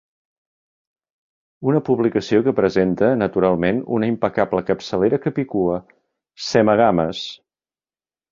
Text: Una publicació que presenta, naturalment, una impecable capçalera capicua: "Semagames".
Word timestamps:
Una 1.73 1.81
publicació 1.89 2.39
que 2.47 2.53
presenta, 2.59 3.09
naturalment, 3.23 3.83
una 3.99 4.09
impecable 4.13 4.63
capçalera 4.71 5.21
capicua: 5.27 5.79
"Semagames". 6.47 7.21